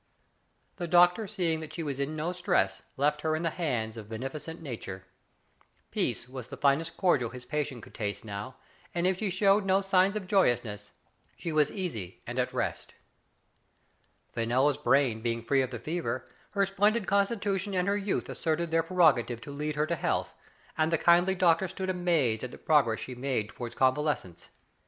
[0.77, 4.09] The doctor seeing that she was in no distress left her in the hands of
[4.09, 5.05] beneficent Nature.
[5.91, 8.55] Peace was the finest cordial his patient could taste now,
[8.95, 10.91] and if she showed no sign of joyousness,
[11.37, 12.95] she was easy and at rest.
[14.33, 18.81] Fenella*s brain being free of the fever, her splendid constitution and her youth asserted their
[18.81, 20.33] prerogative to lead her to health,
[20.79, 24.49] and the kindly doctor stood amazed at the progress she made to ward convalescence.